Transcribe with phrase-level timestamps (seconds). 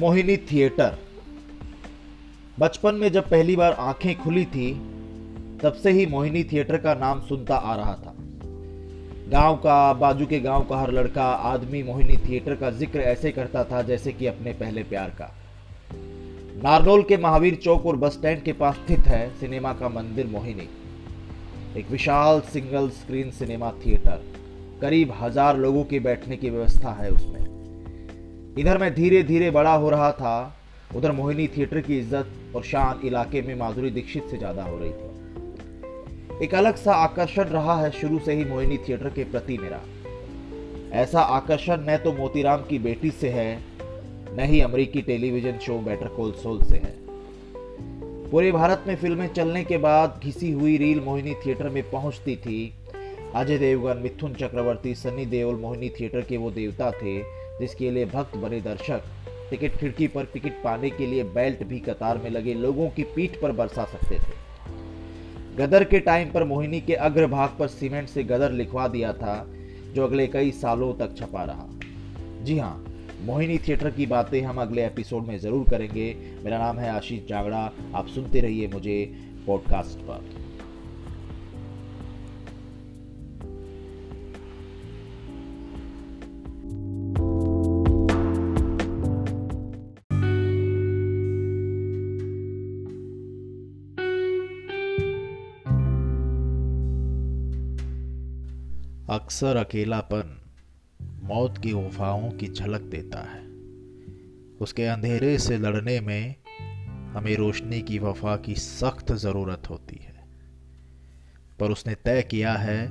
[0.00, 0.98] Mohini theatre.
[2.60, 4.72] बचपन में जब पहली बार आँखें खुली थी,
[5.62, 8.14] तब से ही मोहिनी थिएटर का नाम सुनता आ रहा था।
[9.28, 13.64] गाँव का, बाजू के गाँव का हर लड़का, आदमी मोहिनी थिएटर का ज़िक्र ऐसे करता
[13.64, 15.34] था जैसे कि अपने पहले प्यार का।
[16.64, 20.68] नारनोल के महावीर चौक और बस स्टैंड के पास स्थित है सिनेमा का मंदिर मोहिनी।
[21.76, 24.24] एक विशाल सिंगल स्क्रीन सिनेमा थिएटर।
[24.80, 27.61] करीब हज़ार लोगों के बैठने की व्यवस्था है उसमें।
[28.58, 30.56] इधर मैं धीरे धीरे बड़ा हो रहा था।
[30.96, 34.90] उधर मोहिनी थिएटर की इज़्ज़त और शान इलाके में माधुरी दीक्षित से ज़्यादा हो रही
[34.90, 39.80] थी। एक अलग सा आकर्षण रहा है शुरू से ही मोहिनी थिएटर के प्रति मेरा।
[41.00, 43.58] ऐसा आकर्षण न तो मोतीराम की बेटी से है,
[44.36, 46.94] न ही अमरीकी television show better call Saul से है।
[48.30, 52.72] पूरे भारत में फ़िल्में चलने के बाद घिसी हुई रील मोहिनी थिएटर में पहुँचती थी।
[53.34, 58.36] अजय देवगन, मिथुन चक्रवर्ती, सनी देओल मोहिनी थिएटर के वो देवता थे जिसके लिए भक्त
[58.36, 59.02] बने दर्शक।
[59.50, 63.40] टिकट खिड़की पर टिकट पाने के लिए बेल्ट भी कतार में लगे लोगों की पीठ
[63.40, 64.40] पर बरसा सकते थे।
[65.56, 69.44] गदर के टाइम पर मोहिनी के अग्रभाग पर सीमेंट से गदर लिखवा दिया था,
[69.94, 71.68] जो अगले कई सालों तक छपा रहा।
[72.44, 72.84] जी हाँ
[73.22, 76.14] मोहिनी थिएटर की बातें हम अगले एपिसोड में ज़रूर करेंगे।
[76.44, 79.14] मेरा नाम है आशीष जागड़ा, आप सुनते रहिए मुझे
[79.46, 80.24] पॉडकास्ट पर।
[99.10, 100.42] अक्सर अकेलापन
[101.24, 103.46] मौत की गुफाओं की झलक देता है।
[104.60, 106.34] उसके अंधेरे से लड़ने में
[107.12, 110.24] हमें रोशनी की वफा की सख्त ज़रूरत होती है।
[111.60, 112.86] पर उसने तय किया है,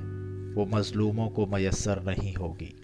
[0.54, 2.74] वो मजलूमों को मयसर नहीं होगी।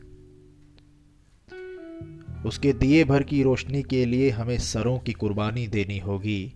[2.46, 6.52] उसके दिए भर की रोशनी के लिए हमें सरों की कुर्बानी देनी होगी।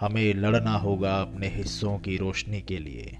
[0.00, 3.18] हमें लड़ना होगा अपने हिस्सों की रोशनी के लिए।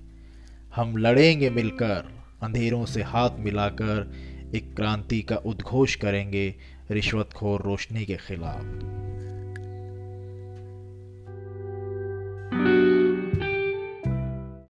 [0.77, 4.13] हम लड़ेंगे मिलकर अंधेरों से हाथ मिलाकर
[4.55, 6.55] एक क्रांति का उद्घोष करेंगे
[6.91, 9.02] रिश्वतखोर रोशनी के खिलाफ।